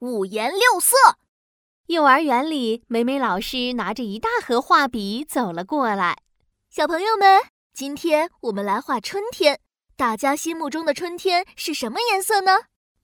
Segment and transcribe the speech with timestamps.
[0.00, 0.96] 五颜六色。
[1.88, 6.16] 幼儿园里，美美老师拿着一大盒画笔走了过来。
[6.70, 7.42] 小朋友们，
[7.74, 9.60] 今天我们来画春天。
[9.96, 12.52] 大家心目中的春天是什么颜色呢？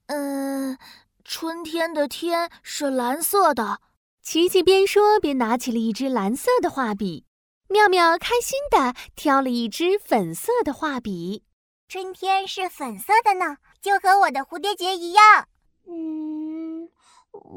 [0.06, 0.79] 嗯，
[1.22, 3.81] 春天的天是蓝色的。
[4.23, 7.27] 琪琪边说边拿起了一支蓝色的画笔。
[7.69, 11.45] 妙妙开心地挑了一支粉色的画笔。
[11.89, 15.49] 春天是粉色的呢，就和我的蝴蝶结一样。
[15.89, 16.46] 嗯，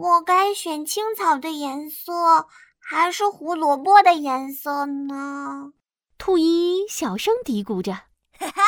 [0.01, 2.47] 我该选青草的颜色，
[2.79, 5.73] 还是胡萝卜的颜色呢？
[6.17, 7.91] 兔依依小声嘀咕着
[8.39, 8.63] ：“哈哈，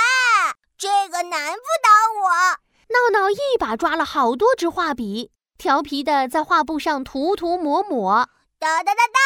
[0.77, 1.89] 这个难不倒
[2.21, 2.29] 我。”
[2.91, 8.27] 闹闹一把抓了好多支画笔，调皮的在画布上涂涂抹抹。
[8.59, 9.21] 哒哒哒当，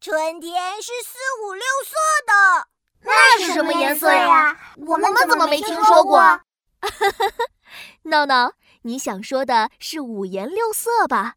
[0.00, 1.92] 春天是四五六色
[2.26, 2.68] 的。
[3.02, 4.58] 那是什么颜色呀？
[4.78, 6.40] 我们怎么没听说过？
[8.04, 8.52] 闹闹，
[8.86, 11.36] 你想说的是五颜六色吧？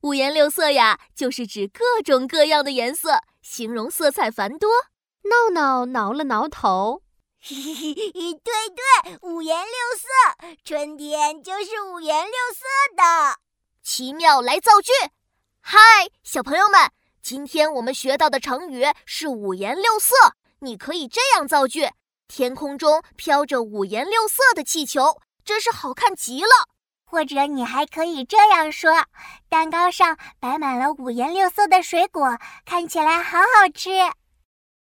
[0.00, 4.70] 五颜六色呀，就是指各种各样的颜色，形容色彩繁多。
[5.24, 7.02] 闹闹挠了挠头，
[7.38, 12.64] 嘿嘿嘿，对对，五颜六色，春天就是五颜六色
[12.96, 13.40] 的。
[13.82, 14.92] 奇妙来造句，
[15.60, 15.78] 嗨，
[16.22, 20.14] 小朋友们，今天我们学到的成语是五颜六色。
[20.60, 21.90] 你可以这样造句：
[22.26, 26.48] 天空中飘着五颜六色的气球，真是好看极了。
[27.06, 28.92] 或者你还可以这样说：
[29.48, 33.90] 蛋糕上摆满了五颜六色的水果，看起来好好吃。